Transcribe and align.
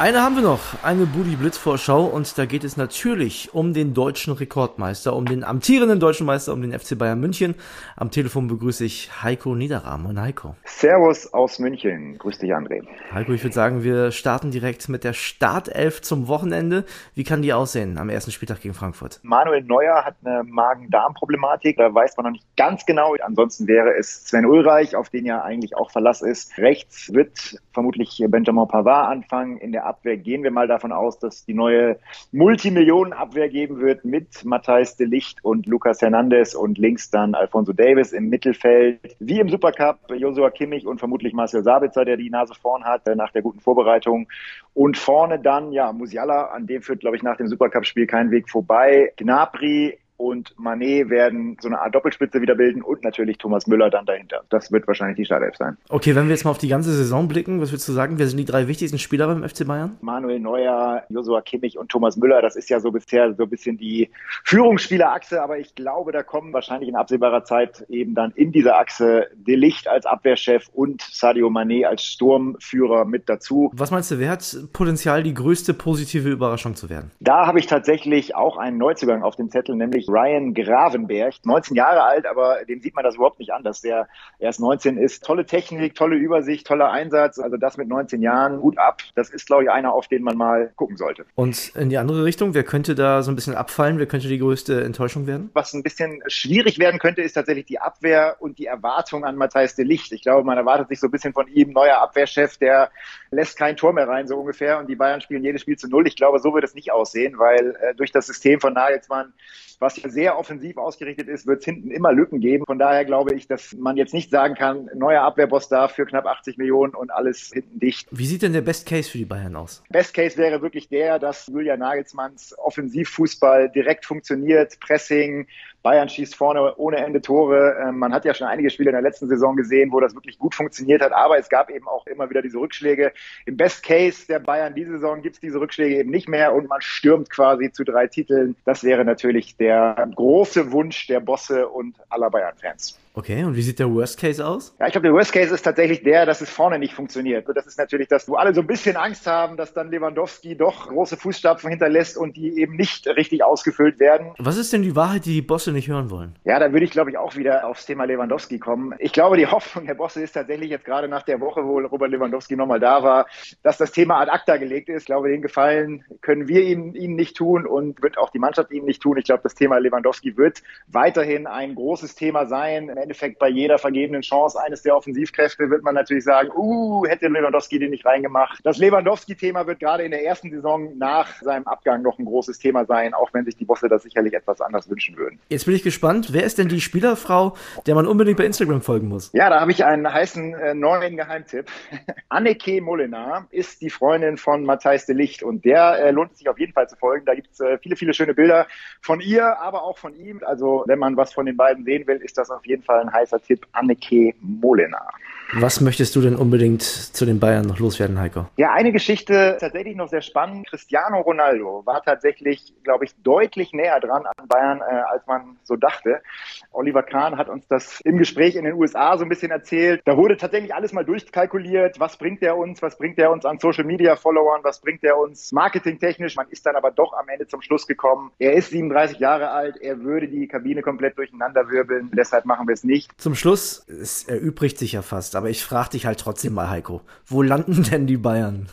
Eine 0.00 0.22
haben 0.22 0.34
wir 0.34 0.42
noch, 0.42 0.82
eine 0.82 1.04
Budi 1.04 1.36
Blitz 1.36 1.58
Vorschau 1.58 2.06
und 2.06 2.38
da 2.38 2.46
geht 2.46 2.64
es 2.64 2.78
natürlich 2.78 3.52
um 3.52 3.74
den 3.74 3.92
deutschen 3.92 4.32
Rekordmeister, 4.32 5.14
um 5.14 5.26
den 5.26 5.44
amtierenden 5.44 6.00
deutschen 6.00 6.24
Meister, 6.24 6.54
um 6.54 6.62
den 6.62 6.72
FC 6.72 6.96
Bayern 6.96 7.20
München. 7.20 7.54
Am 7.96 8.10
Telefon 8.10 8.48
begrüße 8.48 8.82
ich 8.82 9.10
Heiko 9.22 9.54
Niederrahm 9.54 10.06
und 10.06 10.18
Heiko. 10.18 10.56
Servus 10.64 11.34
aus 11.34 11.58
München. 11.58 12.16
Grüß 12.16 12.38
dich, 12.38 12.50
André. 12.54 12.82
Heiko, 13.12 13.32
ich 13.32 13.44
würde 13.44 13.52
sagen, 13.52 13.84
wir 13.84 14.10
starten 14.10 14.50
direkt 14.50 14.88
mit 14.88 15.04
der 15.04 15.12
Startelf 15.12 16.00
zum 16.00 16.28
Wochenende. 16.28 16.86
Wie 17.14 17.24
kann 17.24 17.42
die 17.42 17.52
aussehen 17.52 17.98
am 17.98 18.08
ersten 18.08 18.30
Spieltag 18.30 18.62
gegen 18.62 18.72
Frankfurt? 18.72 19.20
Manuel 19.22 19.64
Neuer 19.64 20.06
hat 20.06 20.14
eine 20.24 20.44
Magen-Darm-Problematik. 20.44 21.76
Da 21.76 21.94
weiß 21.94 22.16
man 22.16 22.24
noch 22.24 22.32
nicht 22.32 22.46
ganz 22.56 22.86
genau. 22.86 23.16
Ansonsten 23.22 23.66
wäre 23.66 23.94
es 23.98 24.24
Sven 24.24 24.46
Ulreich, 24.46 24.96
auf 24.96 25.10
den 25.10 25.26
ja 25.26 25.42
eigentlich 25.42 25.76
auch 25.76 25.90
Verlass 25.90 26.22
ist. 26.22 26.56
Rechts 26.56 27.12
wird 27.12 27.60
vermutlich 27.74 28.24
Benjamin 28.28 28.66
Pavard 28.66 29.10
anfangen. 29.12 29.58
In 29.58 29.72
der 29.72 29.89
Abwehr 29.90 30.16
gehen 30.16 30.42
wir 30.44 30.52
mal 30.52 30.68
davon 30.68 30.92
aus, 30.92 31.18
dass 31.18 31.44
die 31.44 31.54
neue 31.54 31.98
Multimillionen-Abwehr 32.32 33.48
geben 33.48 33.80
wird 33.80 34.04
mit 34.04 34.44
Matthijs 34.44 34.96
de 34.96 35.06
Licht 35.06 35.44
und 35.44 35.66
Lucas 35.66 36.00
Hernandez 36.00 36.54
und 36.54 36.78
links 36.78 37.10
dann 37.10 37.34
Alfonso 37.34 37.72
Davis 37.72 38.12
im 38.12 38.28
Mittelfeld. 38.28 39.16
Wie 39.18 39.40
im 39.40 39.48
Supercup 39.48 39.98
Josua 40.14 40.50
Kimmich 40.50 40.86
und 40.86 40.98
vermutlich 40.98 41.32
Marcel 41.32 41.64
Sabitzer, 41.64 42.04
der 42.04 42.16
die 42.16 42.30
Nase 42.30 42.54
vorn 42.54 42.84
hat 42.84 43.06
äh, 43.08 43.16
nach 43.16 43.32
der 43.32 43.42
guten 43.42 43.60
Vorbereitung. 43.60 44.28
Und 44.74 44.96
vorne 44.96 45.40
dann, 45.40 45.72
ja, 45.72 45.92
Musiala, 45.92 46.46
an 46.46 46.66
dem 46.66 46.82
führt, 46.82 47.00
glaube 47.00 47.16
ich, 47.16 47.22
nach 47.22 47.36
dem 47.36 47.48
Supercup-Spiel 47.48 48.06
kein 48.06 48.30
Weg 48.30 48.48
vorbei. 48.48 49.12
Gnabry, 49.16 49.98
und 50.20 50.54
Manet 50.58 51.08
werden 51.08 51.56
so 51.60 51.68
eine 51.68 51.80
Art 51.80 51.94
Doppelspitze 51.94 52.42
wieder 52.42 52.54
bilden 52.54 52.82
und 52.82 53.02
natürlich 53.02 53.38
Thomas 53.38 53.66
Müller 53.66 53.88
dann 53.88 54.04
dahinter. 54.04 54.42
Das 54.50 54.70
wird 54.70 54.86
wahrscheinlich 54.86 55.16
die 55.16 55.24
Startelf 55.24 55.56
sein. 55.56 55.78
Okay, 55.88 56.14
wenn 56.14 56.26
wir 56.26 56.34
jetzt 56.34 56.44
mal 56.44 56.50
auf 56.50 56.58
die 56.58 56.68
ganze 56.68 56.92
Saison 56.92 57.26
blicken, 57.26 57.60
was 57.60 57.72
würdest 57.72 57.88
du 57.88 57.92
sagen, 57.92 58.18
wer 58.18 58.26
sind 58.26 58.36
die 58.36 58.44
drei 58.44 58.68
wichtigsten 58.68 58.98
Spieler 58.98 59.26
beim 59.26 59.48
FC 59.48 59.66
Bayern? 59.66 59.96
Manuel 60.02 60.38
Neuer, 60.38 61.04
Josua 61.08 61.40
Kimmich 61.40 61.78
und 61.78 61.88
Thomas 61.88 62.18
Müller, 62.18 62.42
das 62.42 62.54
ist 62.54 62.68
ja 62.68 62.80
so 62.80 62.90
bisher 62.92 63.32
so 63.34 63.44
ein 63.44 63.48
bisschen 63.48 63.78
die 63.78 64.10
Führungsspielerachse, 64.44 65.42
aber 65.42 65.58
ich 65.58 65.74
glaube, 65.74 66.12
da 66.12 66.22
kommen 66.22 66.52
wahrscheinlich 66.52 66.90
in 66.90 66.96
absehbarer 66.96 67.44
Zeit 67.44 67.86
eben 67.88 68.14
dann 68.14 68.32
in 68.32 68.52
dieser 68.52 68.78
Achse 68.78 69.26
De 69.34 69.56
Licht 69.56 69.88
als 69.88 70.04
Abwehrchef 70.04 70.68
und 70.74 71.00
Sadio 71.00 71.48
Manet 71.48 71.86
als 71.86 72.04
Sturmführer 72.04 73.06
mit 73.06 73.28
dazu. 73.30 73.70
Was 73.72 73.90
meinst 73.90 74.10
du, 74.10 74.18
wer 74.18 74.30
hat 74.30 74.54
Potenzial, 74.74 75.22
die 75.22 75.32
größte 75.32 75.72
positive 75.72 76.28
Überraschung 76.28 76.74
zu 76.74 76.90
werden? 76.90 77.10
Da 77.20 77.46
habe 77.46 77.58
ich 77.58 77.66
tatsächlich 77.66 78.34
auch 78.34 78.58
einen 78.58 78.76
Neuzugang 78.76 79.22
auf 79.22 79.36
dem 79.36 79.48
Zettel, 79.48 79.76
nämlich 79.76 80.09
Ryan 80.10 80.54
Gravenberg, 80.54 81.34
19 81.44 81.76
Jahre 81.76 82.02
alt, 82.02 82.26
aber 82.26 82.64
dem 82.68 82.80
sieht 82.80 82.94
man 82.94 83.04
das 83.04 83.16
überhaupt 83.16 83.38
nicht 83.38 83.52
an, 83.52 83.62
dass 83.62 83.80
der 83.80 84.08
erst 84.38 84.60
19 84.60 84.96
ist. 84.96 85.24
Tolle 85.24 85.46
Technik, 85.46 85.94
tolle 85.94 86.16
Übersicht, 86.16 86.66
toller 86.66 86.90
Einsatz. 86.90 87.38
Also 87.38 87.56
das 87.56 87.76
mit 87.76 87.88
19 87.88 88.22
Jahren, 88.22 88.60
gut 88.60 88.78
ab. 88.78 89.02
Das 89.14 89.30
ist, 89.30 89.46
glaube 89.46 89.64
ich, 89.64 89.70
einer, 89.70 89.92
auf 89.92 90.08
den 90.08 90.22
man 90.22 90.36
mal 90.36 90.72
gucken 90.76 90.96
sollte. 90.96 91.24
Und 91.34 91.72
in 91.76 91.88
die 91.88 91.98
andere 91.98 92.24
Richtung, 92.24 92.54
wer 92.54 92.64
könnte 92.64 92.94
da 92.94 93.22
so 93.22 93.30
ein 93.30 93.34
bisschen 93.36 93.54
abfallen? 93.54 93.98
Wer 93.98 94.06
könnte 94.06 94.28
die 94.28 94.38
größte 94.38 94.82
Enttäuschung 94.84 95.26
werden? 95.26 95.50
Was 95.54 95.72
ein 95.72 95.82
bisschen 95.82 96.22
schwierig 96.26 96.78
werden 96.78 96.98
könnte, 96.98 97.22
ist 97.22 97.34
tatsächlich 97.34 97.66
die 97.66 97.78
Abwehr 97.78 98.36
und 98.40 98.58
die 98.58 98.66
Erwartung 98.66 99.24
an 99.24 99.36
Matthijs 99.36 99.74
de 99.74 99.84
Licht. 99.84 100.12
Ich 100.12 100.22
glaube, 100.22 100.44
man 100.44 100.58
erwartet 100.58 100.88
sich 100.88 101.00
so 101.00 101.06
ein 101.06 101.10
bisschen 101.10 101.32
von 101.32 101.48
ihm, 101.48 101.72
neuer 101.72 101.98
Abwehrchef, 101.98 102.56
der 102.58 102.90
lässt 103.30 103.56
kein 103.56 103.76
Tor 103.76 103.92
mehr 103.92 104.08
rein, 104.08 104.26
so 104.26 104.36
ungefähr. 104.36 104.78
Und 104.78 104.88
die 104.88 104.96
Bayern 104.96 105.20
spielen 105.20 105.44
jedes 105.44 105.62
Spiel 105.62 105.76
zu 105.76 105.88
null. 105.88 106.06
Ich 106.06 106.16
glaube, 106.16 106.40
so 106.40 106.52
wird 106.52 106.64
es 106.64 106.74
nicht 106.74 106.92
aussehen, 106.92 107.38
weil 107.38 107.76
äh, 107.80 107.94
durch 107.94 108.12
das 108.12 108.26
System 108.26 108.60
von 108.60 108.74
Nagelsmann 108.74 109.32
was 109.80 109.94
sehr 109.94 110.38
offensiv 110.38 110.76
ausgerichtet 110.76 111.26
ist, 111.28 111.46
wird 111.46 111.60
es 111.60 111.64
hinten 111.64 111.90
immer 111.90 112.12
Lücken 112.12 112.40
geben. 112.40 112.64
Von 112.66 112.78
daher 112.78 113.04
glaube 113.04 113.34
ich, 113.34 113.46
dass 113.46 113.72
man 113.72 113.96
jetzt 113.96 114.12
nicht 114.12 114.30
sagen 114.30 114.54
kann, 114.54 114.90
neuer 114.94 115.22
Abwehrboss 115.22 115.68
da 115.68 115.88
für 115.88 116.04
knapp 116.04 116.26
80 116.26 116.58
Millionen 116.58 116.94
und 116.94 117.10
alles 117.10 117.50
hinten 117.52 117.80
dicht. 117.80 118.06
Wie 118.10 118.26
sieht 118.26 118.42
denn 118.42 118.52
der 118.52 118.60
Best 118.60 118.86
Case 118.86 119.10
für 119.10 119.18
die 119.18 119.24
Bayern 119.24 119.56
aus? 119.56 119.82
Best 119.88 120.12
Case 120.12 120.36
wäre 120.36 120.60
wirklich 120.60 120.88
der, 120.88 121.18
dass 121.18 121.46
Julian 121.46 121.80
Nagelsmanns 121.80 122.54
Offensivfußball 122.58 123.70
direkt 123.70 124.04
funktioniert, 124.04 124.78
Pressing, 124.80 125.46
Bayern 125.82 126.08
schießt 126.08 126.34
vorne 126.34 126.76
ohne 126.76 126.98
Ende 126.98 127.22
Tore. 127.22 127.76
Ähm, 127.80 127.98
man 127.98 128.12
hat 128.12 128.24
ja 128.24 128.34
schon 128.34 128.46
einige 128.46 128.70
Spiele 128.70 128.90
in 128.90 128.94
der 128.94 129.02
letzten 129.02 129.28
Saison 129.28 129.56
gesehen, 129.56 129.92
wo 129.92 130.00
das 130.00 130.14
wirklich 130.14 130.38
gut 130.38 130.54
funktioniert 130.54 131.02
hat, 131.02 131.12
aber 131.12 131.38
es 131.38 131.48
gab 131.48 131.70
eben 131.70 131.88
auch 131.88 132.06
immer 132.06 132.28
wieder 132.28 132.42
diese 132.42 132.58
Rückschläge. 132.58 133.12
Im 133.46 133.56
Best 133.56 133.82
Case 133.82 134.26
der 134.26 134.40
Bayern 134.40 134.74
diese 134.74 134.92
Saison 134.92 135.22
gibt 135.22 135.36
es 135.36 135.40
diese 135.40 135.60
Rückschläge 135.60 135.96
eben 135.96 136.10
nicht 136.10 136.28
mehr 136.28 136.54
und 136.54 136.68
man 136.68 136.82
stürmt 136.82 137.30
quasi 137.30 137.72
zu 137.72 137.84
drei 137.84 138.06
Titeln. 138.06 138.56
Das 138.64 138.84
wäre 138.84 139.04
natürlich 139.04 139.56
der 139.56 140.08
große 140.14 140.72
Wunsch 140.72 141.06
der 141.06 141.20
Bosse 141.20 141.68
und 141.68 141.96
aller 142.08 142.30
Bayern-Fans. 142.30 142.98
Okay, 143.12 143.42
und 143.42 143.56
wie 143.56 143.62
sieht 143.62 143.80
der 143.80 143.92
Worst 143.92 144.20
Case 144.20 144.46
aus? 144.46 144.74
Ja, 144.78 144.86
ich 144.86 144.92
glaube, 144.92 145.08
der 145.08 145.12
Worst 145.14 145.32
Case 145.32 145.52
ist 145.52 145.62
tatsächlich 145.62 146.04
der, 146.04 146.26
dass 146.26 146.40
es 146.40 146.48
vorne 146.48 146.78
nicht 146.78 146.94
funktioniert. 146.94 147.48
Und 147.48 147.56
das 147.56 147.66
ist 147.66 147.76
natürlich, 147.76 148.06
dass 148.06 148.26
du 148.26 148.36
alle 148.36 148.54
so 148.54 148.60
ein 148.60 148.68
bisschen 148.68 148.96
Angst 148.96 149.26
haben, 149.26 149.56
dass 149.56 149.74
dann 149.74 149.90
Lewandowski 149.90 150.56
doch 150.56 150.88
große 150.88 151.16
Fußstapfen 151.16 151.70
hinterlässt 151.70 152.16
und 152.16 152.36
die 152.36 152.60
eben 152.60 152.76
nicht 152.76 153.08
richtig 153.08 153.42
ausgefüllt 153.42 153.98
werden. 153.98 154.32
Was 154.38 154.56
ist 154.56 154.72
denn 154.72 154.82
die 154.82 154.94
Wahrheit, 154.94 155.24
die 155.24 155.34
die 155.34 155.42
Bosse 155.42 155.72
nicht 155.72 155.88
hören 155.88 156.08
wollen? 156.10 156.36
Ja, 156.44 156.60
da 156.60 156.72
würde 156.72 156.84
ich, 156.84 156.92
glaube 156.92 157.10
ich, 157.10 157.18
auch 157.18 157.34
wieder 157.34 157.66
aufs 157.66 157.84
Thema 157.84 158.04
Lewandowski 158.04 158.60
kommen. 158.60 158.94
Ich 159.00 159.12
glaube, 159.12 159.36
die 159.36 159.48
Hoffnung 159.48 159.86
der 159.86 159.94
Bosse 159.94 160.22
ist 160.22 160.32
tatsächlich 160.32 160.70
jetzt 160.70 160.84
gerade 160.84 161.08
nach 161.08 161.24
der 161.24 161.40
Woche, 161.40 161.64
wo 161.64 161.80
Robert 161.80 162.12
Lewandowski 162.12 162.54
nochmal 162.54 162.78
da 162.78 163.02
war, 163.02 163.26
dass 163.64 163.76
das 163.76 163.90
Thema 163.90 164.20
ad 164.20 164.30
acta 164.30 164.56
gelegt 164.56 164.88
ist. 164.88 165.02
Ich 165.02 165.06
glaube, 165.06 165.28
den 165.30 165.42
Gefallen 165.42 166.04
können 166.20 166.46
wir 166.46 166.62
ihm, 166.62 166.94
ihnen 166.94 167.16
nicht 167.16 167.36
tun 167.36 167.66
und 167.66 168.00
wird 168.02 168.18
auch 168.18 168.30
die 168.30 168.38
Mannschaft 168.38 168.70
ihm 168.70 168.84
nicht 168.84 169.02
tun. 169.02 169.16
Ich 169.18 169.24
glaube, 169.24 169.42
das 169.42 169.56
Thema 169.56 169.78
Lewandowski 169.78 170.36
wird 170.36 170.62
weiterhin 170.86 171.48
ein 171.48 171.74
großes 171.74 172.14
Thema 172.14 172.46
sein. 172.46 172.88
Endeffekt 173.10 173.40
bei 173.40 173.48
jeder 173.48 173.76
vergebenen 173.76 174.22
Chance 174.22 174.56
eines 174.62 174.82
der 174.82 174.96
Offensivkräfte 174.96 175.68
wird 175.68 175.82
man 175.82 175.96
natürlich 175.96 176.22
sagen, 176.22 176.48
uh, 176.56 177.04
hätte 177.06 177.26
Lewandowski 177.26 177.80
den 177.80 177.90
nicht 177.90 178.06
reingemacht. 178.06 178.60
Das 178.62 178.78
Lewandowski-Thema 178.78 179.66
wird 179.66 179.80
gerade 179.80 180.04
in 180.04 180.12
der 180.12 180.24
ersten 180.24 180.48
Saison 180.50 180.96
nach 180.96 181.42
seinem 181.42 181.66
Abgang 181.66 182.02
noch 182.02 182.20
ein 182.20 182.24
großes 182.24 182.60
Thema 182.60 182.84
sein, 182.84 183.12
auch 183.12 183.34
wenn 183.34 183.44
sich 183.44 183.56
die 183.56 183.64
Bosse 183.64 183.88
das 183.88 184.04
sicherlich 184.04 184.32
etwas 184.34 184.60
anders 184.60 184.88
wünschen 184.88 185.16
würden. 185.16 185.40
Jetzt 185.48 185.66
bin 185.66 185.74
ich 185.74 185.82
gespannt, 185.82 186.32
wer 186.32 186.44
ist 186.44 186.58
denn 186.58 186.68
die 186.68 186.80
Spielerfrau, 186.80 187.56
der 187.86 187.96
man 187.96 188.06
unbedingt 188.06 188.36
bei 188.36 188.44
Instagram 188.44 188.80
folgen 188.80 189.08
muss? 189.08 189.32
Ja, 189.32 189.50
da 189.50 189.60
habe 189.60 189.72
ich 189.72 189.84
einen 189.84 190.12
heißen 190.12 190.54
äh, 190.54 190.74
neuen 190.74 191.16
Geheimtipp. 191.16 191.66
Anneke 192.28 192.80
Molinar 192.80 193.48
ist 193.50 193.82
die 193.82 193.90
Freundin 193.90 194.36
von 194.36 194.64
Matthijs 194.64 195.06
de 195.06 195.16
Licht 195.16 195.42
und 195.42 195.64
der 195.64 195.98
äh, 195.98 196.10
lohnt 196.12 196.36
sich 196.36 196.48
auf 196.48 196.60
jeden 196.60 196.72
Fall 196.72 196.88
zu 196.88 196.94
folgen. 196.94 197.26
Da 197.26 197.34
gibt 197.34 197.48
es 197.50 197.58
äh, 197.58 197.76
viele, 197.78 197.96
viele 197.96 198.14
schöne 198.14 198.34
Bilder 198.34 198.68
von 199.00 199.20
ihr, 199.20 199.58
aber 199.58 199.82
auch 199.82 199.98
von 199.98 200.14
ihm. 200.14 200.40
Also 200.44 200.84
wenn 200.86 201.00
man 201.00 201.16
was 201.16 201.32
von 201.32 201.46
den 201.46 201.56
beiden 201.56 201.84
sehen 201.84 202.06
will, 202.06 202.18
ist 202.18 202.38
das 202.38 202.50
auf 202.50 202.64
jeden 202.64 202.84
Fall 202.84 202.89
ein 202.98 203.12
heißer 203.12 203.40
Tipp 203.42 203.66
Anneke 203.72 204.34
Molenaar. 204.40 205.12
Was 205.52 205.80
möchtest 205.80 206.14
du 206.14 206.20
denn 206.20 206.36
unbedingt 206.36 206.82
zu 206.82 207.26
den 207.26 207.40
Bayern 207.40 207.66
noch 207.66 207.80
loswerden, 207.80 208.20
Heiko? 208.20 208.46
Ja, 208.56 208.72
eine 208.72 208.92
Geschichte 208.92 209.56
tatsächlich 209.58 209.96
noch 209.96 210.08
sehr 210.08 210.22
spannend. 210.22 210.68
Cristiano 210.68 211.20
Ronaldo 211.20 211.82
war 211.84 212.02
tatsächlich, 212.02 212.72
glaube 212.84 213.04
ich, 213.04 213.16
deutlich 213.24 213.72
näher 213.72 213.98
dran 213.98 214.26
an 214.26 214.46
Bayern, 214.46 214.80
äh, 214.80 214.94
als 215.10 215.26
man 215.26 215.56
so 215.64 215.74
dachte. 215.74 216.22
Oliver 216.70 217.02
Kahn 217.02 217.36
hat 217.36 217.48
uns 217.48 217.66
das 217.66 218.00
im 218.02 218.16
Gespräch 218.16 218.54
in 218.54 218.64
den 218.64 218.74
USA 218.74 219.18
so 219.18 219.24
ein 219.24 219.28
bisschen 219.28 219.50
erzählt. 219.50 220.02
Da 220.04 220.16
wurde 220.16 220.36
tatsächlich 220.36 220.72
alles 220.72 220.92
mal 220.92 221.04
durchkalkuliert. 221.04 221.98
Was 221.98 222.16
bringt 222.16 222.42
er 222.42 222.56
uns? 222.56 222.80
Was 222.80 222.96
bringt 222.96 223.18
er 223.18 223.32
uns 223.32 223.44
an 223.44 223.58
Social 223.58 223.84
Media 223.84 224.14
Followern? 224.14 224.60
Was 224.62 224.80
bringt 224.80 225.02
er 225.02 225.18
uns 225.18 225.50
marketingtechnisch? 225.50 226.36
Man 226.36 226.46
ist 226.50 226.64
dann 226.64 226.76
aber 226.76 226.92
doch 226.92 227.12
am 227.12 227.28
Ende 227.28 227.48
zum 227.48 227.60
Schluss 227.60 227.88
gekommen. 227.88 228.30
Er 228.38 228.52
ist 228.52 228.70
37 228.70 229.18
Jahre 229.18 229.50
alt. 229.50 229.76
Er 229.80 229.98
würde 230.00 230.28
die 230.28 230.46
Kabine 230.46 230.82
komplett 230.82 231.18
durcheinander 231.18 231.68
wirbeln. 231.70 232.10
Deshalb 232.14 232.44
machen 232.44 232.68
wir 232.68 232.74
es 232.74 232.84
nicht. 232.84 233.10
Zum 233.20 233.34
Schluss, 233.34 233.84
es 233.88 234.28
erübrigt 234.28 234.78
sich 234.78 234.92
ja 234.92 235.02
fast 235.02 235.34
aber 235.40 235.48
ich 235.48 235.64
frage 235.64 235.90
dich 235.90 236.04
halt 236.04 236.20
trotzdem 236.20 236.52
mal, 236.52 236.68
Heiko, 236.68 237.00
wo 237.26 237.40
landen 237.40 237.82
denn 237.90 238.06
die 238.06 238.18
Bayern? 238.18 238.68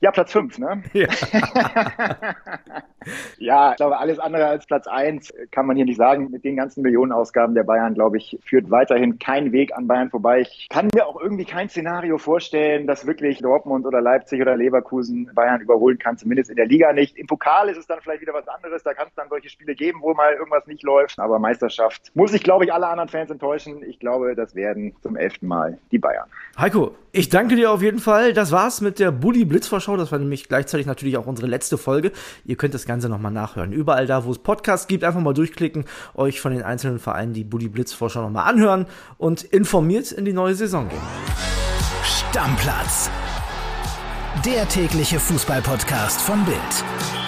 Ja, 0.00 0.10
Platz 0.10 0.32
5, 0.32 0.58
ne? 0.58 0.82
Ja. 0.92 1.08
ja, 3.38 3.70
ich 3.72 3.76
glaube, 3.76 3.98
alles 3.98 4.18
andere 4.18 4.46
als 4.46 4.66
Platz 4.66 4.86
1 4.86 5.32
kann 5.50 5.66
man 5.66 5.76
hier 5.76 5.84
nicht 5.84 5.96
sagen. 5.96 6.30
Mit 6.30 6.44
den 6.44 6.56
ganzen 6.56 6.82
Millionenausgaben 6.82 7.54
der 7.54 7.64
Bayern, 7.64 7.94
glaube 7.94 8.18
ich, 8.18 8.38
führt 8.44 8.70
weiterhin 8.70 9.18
kein 9.18 9.52
Weg 9.52 9.74
an 9.76 9.86
Bayern 9.86 10.10
vorbei. 10.10 10.40
Ich 10.40 10.68
kann 10.70 10.88
mir 10.94 11.06
auch 11.06 11.20
irgendwie 11.20 11.44
kein 11.44 11.68
Szenario 11.68 12.18
vorstellen, 12.18 12.86
dass 12.86 13.06
wirklich 13.06 13.38
Dortmund 13.38 13.86
oder 13.86 14.00
Leipzig 14.00 14.40
oder 14.40 14.56
Leverkusen 14.56 15.30
Bayern 15.34 15.60
überholen 15.60 15.98
kann, 15.98 16.18
zumindest 16.18 16.50
in 16.50 16.56
der 16.56 16.66
Liga 16.66 16.92
nicht. 16.92 17.16
Im 17.16 17.26
Pokal 17.26 17.68
ist 17.68 17.78
es 17.78 17.86
dann 17.86 18.00
vielleicht 18.00 18.20
wieder 18.20 18.34
was 18.34 18.48
anderes. 18.48 18.82
Da 18.82 18.94
kann 18.94 19.08
es 19.08 19.14
dann 19.14 19.28
solche 19.28 19.48
Spiele 19.48 19.74
geben, 19.74 20.00
wo 20.02 20.14
mal 20.14 20.34
irgendwas 20.34 20.66
nicht 20.66 20.82
läuft. 20.82 21.18
Aber 21.18 21.38
Meisterschaft 21.38 22.12
muss 22.14 22.32
ich, 22.34 22.42
glaube 22.42 22.64
ich, 22.64 22.72
alle 22.72 22.86
anderen 22.86 23.08
Fans 23.08 23.30
enttäuschen. 23.30 23.82
Ich 23.82 23.98
glaube, 23.98 24.34
das 24.34 24.54
werden 24.54 24.94
zum 25.02 25.16
elften 25.16 25.46
Mal 25.46 25.78
die 25.90 25.98
Bayern. 25.98 26.28
Heiko, 26.58 26.94
ich 27.12 27.28
danke 27.28 27.56
dir 27.56 27.70
auf 27.70 27.82
jeden 27.82 27.98
Fall. 27.98 28.32
Das 28.32 28.52
war's 28.52 28.80
mit 28.80 28.98
der 28.98 29.10
Bully 29.12 29.44
Blitzvorschau 29.54 29.96
das 29.96 30.10
war 30.10 30.18
nämlich 30.18 30.48
gleichzeitig 30.48 30.84
natürlich 30.84 31.16
auch 31.16 31.26
unsere 31.26 31.46
letzte 31.46 31.78
Folge. 31.78 32.10
Ihr 32.44 32.56
könnt 32.56 32.74
das 32.74 32.86
Ganze 32.86 33.08
nochmal 33.08 33.30
nachhören. 33.30 33.72
Überall 33.72 34.04
da, 34.08 34.24
wo 34.24 34.32
es 34.32 34.38
Podcasts 34.40 34.88
gibt, 34.88 35.04
einfach 35.04 35.20
mal 35.20 35.32
durchklicken, 35.32 35.84
euch 36.14 36.40
von 36.40 36.52
den 36.52 36.64
einzelnen 36.64 36.98
Vereinen 36.98 37.34
die 37.34 37.44
Buddy 37.44 37.68
Blitz 37.68 37.92
Vorschau 37.92 38.22
nochmal 38.22 38.50
anhören 38.50 38.86
und 39.16 39.44
informiert 39.44 40.10
in 40.10 40.24
die 40.24 40.32
neue 40.32 40.56
Saison 40.56 40.88
gehen. 40.88 40.98
Stammplatz. 42.02 43.10
Der 44.44 44.66
tägliche 44.68 45.20
Fußballpodcast 45.20 46.20
von 46.20 46.44
Bild. 46.44 47.23